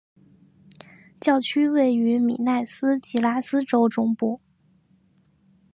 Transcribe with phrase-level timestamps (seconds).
[1.19, 4.41] 教区位于米纳斯吉拉斯州中部。